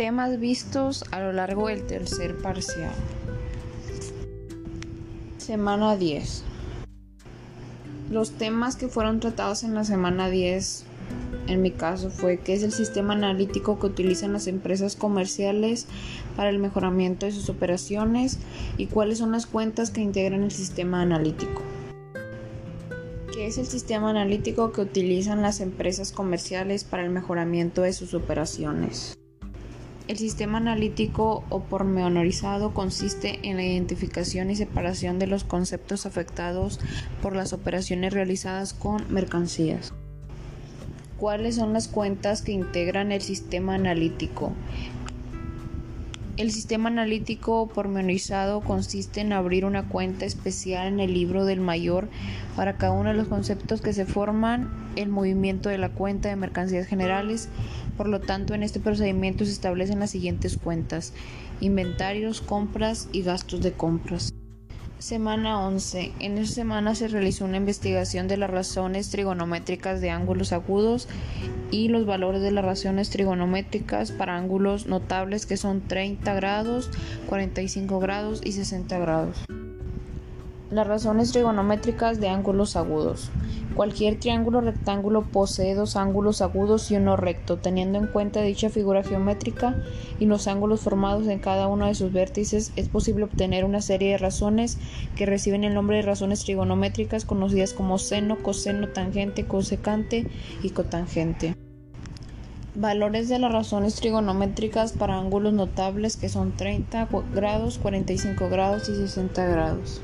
Temas 0.00 0.40
vistos 0.40 1.04
a 1.10 1.20
lo 1.20 1.30
largo 1.30 1.68
del 1.68 1.86
tercer 1.86 2.34
parcial. 2.38 2.94
Semana 5.36 5.94
10. 5.94 6.42
Los 8.10 8.30
temas 8.30 8.76
que 8.76 8.88
fueron 8.88 9.20
tratados 9.20 9.62
en 9.62 9.74
la 9.74 9.84
semana 9.84 10.30
10 10.30 10.86
en 11.48 11.60
mi 11.60 11.70
caso 11.70 12.08
fue 12.08 12.38
qué 12.38 12.54
es 12.54 12.62
el 12.62 12.72
sistema 12.72 13.12
analítico 13.12 13.78
que 13.78 13.88
utilizan 13.88 14.32
las 14.32 14.46
empresas 14.46 14.96
comerciales 14.96 15.86
para 16.34 16.48
el 16.48 16.58
mejoramiento 16.58 17.26
de 17.26 17.32
sus 17.32 17.50
operaciones 17.50 18.38
y 18.78 18.86
cuáles 18.86 19.18
son 19.18 19.32
las 19.32 19.44
cuentas 19.44 19.90
que 19.90 20.00
integran 20.00 20.44
el 20.44 20.50
sistema 20.50 21.02
analítico. 21.02 21.60
¿Qué 23.34 23.48
es 23.48 23.58
el 23.58 23.66
sistema 23.66 24.08
analítico 24.08 24.72
que 24.72 24.80
utilizan 24.80 25.42
las 25.42 25.60
empresas 25.60 26.10
comerciales 26.10 26.84
para 26.84 27.04
el 27.04 27.10
mejoramiento 27.10 27.82
de 27.82 27.92
sus 27.92 28.14
operaciones? 28.14 29.19
El 30.10 30.18
sistema 30.18 30.58
analítico 30.58 31.44
o 31.50 31.60
pormenorizado 31.60 32.74
consiste 32.74 33.38
en 33.48 33.58
la 33.58 33.62
identificación 33.62 34.50
y 34.50 34.56
separación 34.56 35.20
de 35.20 35.28
los 35.28 35.44
conceptos 35.44 36.04
afectados 36.04 36.80
por 37.22 37.36
las 37.36 37.52
operaciones 37.52 38.12
realizadas 38.12 38.74
con 38.74 39.04
mercancías. 39.14 39.94
¿Cuáles 41.16 41.54
son 41.54 41.72
las 41.72 41.86
cuentas 41.86 42.42
que 42.42 42.50
integran 42.50 43.12
el 43.12 43.22
sistema 43.22 43.76
analítico? 43.76 44.52
El 46.40 46.52
sistema 46.52 46.88
analítico 46.88 47.68
pormenorizado 47.68 48.62
consiste 48.62 49.20
en 49.20 49.34
abrir 49.34 49.66
una 49.66 49.90
cuenta 49.90 50.24
especial 50.24 50.88
en 50.88 50.98
el 50.98 51.12
libro 51.12 51.44
del 51.44 51.60
mayor 51.60 52.08
para 52.56 52.78
cada 52.78 52.92
uno 52.92 53.10
de 53.10 53.14
los 53.14 53.28
conceptos 53.28 53.82
que 53.82 53.92
se 53.92 54.06
forman 54.06 54.70
el 54.96 55.10
movimiento 55.10 55.68
de 55.68 55.76
la 55.76 55.90
cuenta 55.90 56.30
de 56.30 56.36
mercancías 56.36 56.86
generales. 56.86 57.50
Por 57.98 58.08
lo 58.08 58.20
tanto, 58.20 58.54
en 58.54 58.62
este 58.62 58.80
procedimiento 58.80 59.44
se 59.44 59.52
establecen 59.52 60.00
las 60.00 60.12
siguientes 60.12 60.56
cuentas: 60.56 61.12
inventarios, 61.60 62.40
compras 62.40 63.10
y 63.12 63.20
gastos 63.20 63.60
de 63.60 63.72
compras. 63.72 64.32
Semana 65.00 65.66
11. 65.66 66.12
En 66.20 66.36
esta 66.36 66.56
semana 66.56 66.94
se 66.94 67.08
realizó 67.08 67.46
una 67.46 67.56
investigación 67.56 68.28
de 68.28 68.36
las 68.36 68.50
razones 68.50 69.08
trigonométricas 69.08 70.02
de 70.02 70.10
ángulos 70.10 70.52
agudos 70.52 71.08
y 71.70 71.88
los 71.88 72.04
valores 72.04 72.42
de 72.42 72.50
las 72.50 72.66
razones 72.66 73.08
trigonométricas 73.08 74.12
para 74.12 74.36
ángulos 74.36 74.84
notables 74.84 75.46
que 75.46 75.56
son 75.56 75.80
30 75.80 76.34
grados, 76.34 76.90
45 77.28 77.98
grados 77.98 78.42
y 78.44 78.52
60 78.52 78.98
grados. 78.98 79.38
Las 80.70 80.86
razones 80.86 81.32
trigonométricas 81.32 82.20
de 82.20 82.28
ángulos 82.28 82.76
agudos. 82.76 83.32
Cualquier 83.74 84.20
triángulo 84.20 84.60
rectángulo 84.60 85.22
posee 85.22 85.74
dos 85.74 85.96
ángulos 85.96 86.42
agudos 86.42 86.92
y 86.92 86.96
uno 86.96 87.16
recto, 87.16 87.56
teniendo 87.56 87.98
en 87.98 88.06
cuenta 88.06 88.40
dicha 88.40 88.70
figura 88.70 89.02
geométrica 89.02 89.74
y 90.20 90.26
los 90.26 90.46
ángulos 90.46 90.82
formados 90.82 91.26
en 91.26 91.40
cada 91.40 91.66
uno 91.66 91.86
de 91.86 91.96
sus 91.96 92.12
vértices, 92.12 92.72
es 92.76 92.88
posible 92.88 93.24
obtener 93.24 93.64
una 93.64 93.80
serie 93.80 94.12
de 94.12 94.18
razones 94.18 94.78
que 95.16 95.26
reciben 95.26 95.64
el 95.64 95.74
nombre 95.74 95.96
de 95.96 96.02
razones 96.02 96.44
trigonométricas 96.44 97.24
conocidas 97.24 97.72
como 97.72 97.98
seno, 97.98 98.40
coseno, 98.40 98.86
tangente, 98.90 99.46
cosecante 99.46 100.28
y 100.62 100.70
cotangente. 100.70 101.56
Valores 102.76 103.28
de 103.28 103.40
las 103.40 103.50
razones 103.50 103.96
trigonométricas 103.96 104.92
para 104.92 105.18
ángulos 105.18 105.52
notables 105.52 106.16
que 106.16 106.28
son 106.28 106.52
30 106.52 107.08
grados, 107.34 107.78
45 107.78 108.48
grados 108.48 108.88
y 108.88 108.94
60 108.94 109.44
grados. 109.46 110.00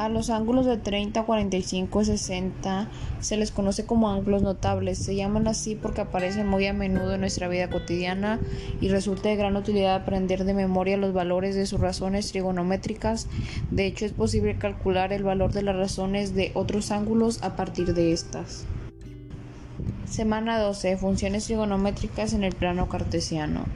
A 0.00 0.08
los 0.08 0.30
ángulos 0.30 0.64
de 0.64 0.78
30, 0.78 1.24
45 1.24 2.00
y 2.00 2.04
60 2.06 2.88
se 3.20 3.36
les 3.36 3.50
conoce 3.50 3.84
como 3.84 4.08
ángulos 4.08 4.40
notables. 4.40 4.96
Se 4.96 5.14
llaman 5.14 5.46
así 5.46 5.74
porque 5.74 6.00
aparecen 6.00 6.48
muy 6.48 6.66
a 6.66 6.72
menudo 6.72 7.12
en 7.12 7.20
nuestra 7.20 7.48
vida 7.48 7.68
cotidiana 7.68 8.40
y 8.80 8.88
resulta 8.88 9.28
de 9.28 9.36
gran 9.36 9.58
utilidad 9.58 9.96
aprender 9.96 10.44
de 10.44 10.54
memoria 10.54 10.96
los 10.96 11.12
valores 11.12 11.54
de 11.54 11.66
sus 11.66 11.80
razones 11.80 12.30
trigonométricas. 12.32 13.28
De 13.70 13.84
hecho, 13.84 14.06
es 14.06 14.12
posible 14.12 14.56
calcular 14.56 15.12
el 15.12 15.22
valor 15.22 15.52
de 15.52 15.64
las 15.64 15.76
razones 15.76 16.34
de 16.34 16.50
otros 16.54 16.92
ángulos 16.92 17.42
a 17.42 17.54
partir 17.54 17.92
de 17.92 18.12
estas. 18.12 18.64
Semana 20.06 20.58
12. 20.60 20.96
Funciones 20.96 21.44
trigonométricas 21.44 22.32
en 22.32 22.44
el 22.44 22.54
plano 22.54 22.88
cartesiano. 22.88 23.66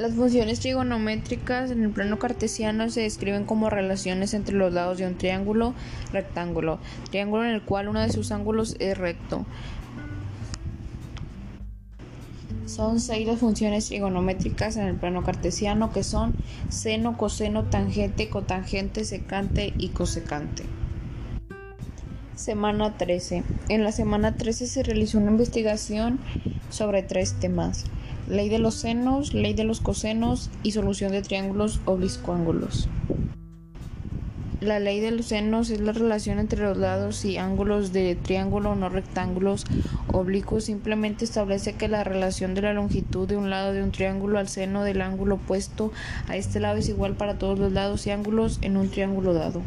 Las 0.00 0.14
funciones 0.14 0.60
trigonométricas 0.60 1.70
en 1.70 1.84
el 1.84 1.90
plano 1.90 2.18
cartesiano 2.18 2.88
se 2.88 3.02
describen 3.02 3.44
como 3.44 3.68
relaciones 3.68 4.32
entre 4.32 4.56
los 4.56 4.72
lados 4.72 4.96
de 4.96 5.06
un 5.06 5.18
triángulo 5.18 5.74
rectángulo, 6.10 6.78
triángulo 7.10 7.44
en 7.44 7.50
el 7.50 7.60
cual 7.60 7.88
uno 7.88 8.00
de 8.00 8.10
sus 8.10 8.32
ángulos 8.32 8.76
es 8.78 8.96
recto. 8.96 9.44
Son 12.64 12.98
seis 12.98 13.26
las 13.26 13.40
funciones 13.40 13.88
trigonométricas 13.88 14.78
en 14.78 14.86
el 14.86 14.94
plano 14.94 15.22
cartesiano 15.22 15.92
que 15.92 16.02
son 16.02 16.32
seno, 16.70 17.18
coseno, 17.18 17.64
tangente, 17.64 18.30
cotangente, 18.30 19.04
secante 19.04 19.74
y 19.76 19.88
cosecante. 19.88 20.62
Semana 22.36 22.96
13. 22.96 23.44
En 23.68 23.84
la 23.84 23.92
semana 23.92 24.34
13 24.34 24.66
se 24.66 24.82
realizó 24.82 25.18
una 25.18 25.30
investigación 25.30 26.20
sobre 26.70 27.02
tres 27.02 27.34
temas 27.34 27.84
ley 28.30 28.48
de 28.48 28.58
los 28.58 28.74
senos, 28.74 29.34
ley 29.34 29.54
de 29.54 29.64
los 29.64 29.80
cosenos 29.80 30.50
y 30.62 30.72
solución 30.72 31.12
de 31.12 31.22
triángulos 31.22 31.80
oblicuángulos. 31.84 32.88
La 34.60 34.78
ley 34.78 35.00
de 35.00 35.10
los 35.10 35.26
senos 35.26 35.70
es 35.70 35.80
la 35.80 35.92
relación 35.92 36.38
entre 36.38 36.62
los 36.62 36.76
lados 36.76 37.24
y 37.24 37.38
ángulos 37.38 37.94
de 37.94 38.14
triángulo 38.14 38.74
no 38.74 38.90
rectángulos 38.90 39.64
oblicuos. 40.12 40.64
Simplemente 40.64 41.24
establece 41.24 41.72
que 41.72 41.88
la 41.88 42.04
relación 42.04 42.54
de 42.54 42.60
la 42.60 42.74
longitud 42.74 43.26
de 43.26 43.38
un 43.38 43.48
lado 43.48 43.72
de 43.72 43.82
un 43.82 43.90
triángulo 43.90 44.38
al 44.38 44.48
seno 44.48 44.84
del 44.84 45.00
ángulo 45.00 45.36
opuesto 45.36 45.92
a 46.28 46.36
este 46.36 46.60
lado 46.60 46.76
es 46.76 46.90
igual 46.90 47.14
para 47.14 47.38
todos 47.38 47.58
los 47.58 47.72
lados 47.72 48.06
y 48.06 48.10
ángulos 48.10 48.58
en 48.60 48.76
un 48.76 48.90
triángulo 48.90 49.32
dado. 49.32 49.62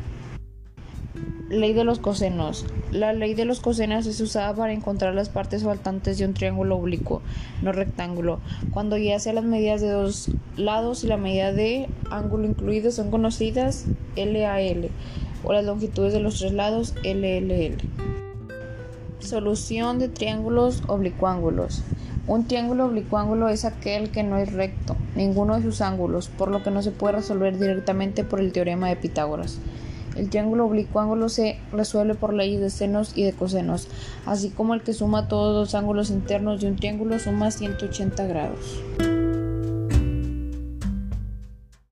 Ley 1.50 1.74
de 1.74 1.84
los 1.84 2.00
cosenos. 2.00 2.66
La 2.92 3.14
ley 3.14 3.34
de 3.34 3.46
los 3.46 3.60
cosenos 3.60 4.06
es 4.08 4.20
usada 4.22 4.56
para 4.56 4.74
encontrar 4.74 5.14
las 5.14 5.30
partes 5.30 5.64
faltantes 5.64 6.18
de 6.18 6.26
un 6.26 6.34
triángulo 6.34 6.78
oblicuo, 6.78 7.22
no 7.62 7.72
rectángulo, 7.72 8.40
cuando 8.72 8.98
ya 8.98 9.20
sea 9.20 9.34
las 9.34 9.44
medidas 9.44 9.82
de 9.82 9.90
dos 9.90 10.32
lados 10.58 11.04
y 11.04 11.08
la 11.08 11.18
medida 11.18 11.54
de 11.54 11.88
ángulo 12.10 12.46
incluido 12.46 12.92
son 12.92 13.12
conocidas 13.12 13.86
LAL 14.16 14.90
o 15.44 15.54
las 15.54 15.66
longitudes 15.66 16.14
de 16.14 16.20
los 16.20 16.40
tres 16.40 16.54
lados 16.54 16.96
LLL. 17.04 17.78
Solución 19.20 20.00
de 20.00 20.10
triángulos 20.10 20.84
oblicuángulos. 20.88 21.84
Un 22.26 22.48
triángulo 22.48 22.86
oblicuángulo 22.86 23.50
es 23.50 23.66
aquel 23.66 24.10
que 24.10 24.24
no 24.24 24.38
es 24.38 24.54
recto, 24.54 24.96
ninguno 25.16 25.56
de 25.56 25.64
sus 25.64 25.82
ángulos, 25.82 26.30
por 26.30 26.50
lo 26.50 26.64
que 26.64 26.72
no 26.72 26.82
se 26.82 26.92
puede 26.92 27.18
resolver 27.18 27.60
directamente 27.60 28.24
por 28.24 28.40
el 28.40 28.54
teorema 28.54 28.88
de 28.88 28.96
Pitágoras. 28.96 29.60
El 30.16 30.30
triángulo 30.30 30.66
oblicuángulo 30.66 31.30
se 31.30 31.58
resuelve 31.72 32.16
por 32.16 32.34
leyes 32.34 32.62
de 32.62 32.70
senos 32.70 33.14
y 33.16 33.24
de 33.24 33.34
cosenos, 33.34 33.88
así 34.26 34.50
como 34.50 34.74
el 34.74 34.82
que 34.82 34.94
suma 34.94 35.28
todos 35.28 35.56
los 35.56 35.76
ángulos 35.76 36.10
internos 36.10 36.62
de 36.62 36.68
un 36.68 36.76
triángulo 36.76 37.18
suma 37.20 37.52
180 37.52 38.26
grados. 38.28 38.82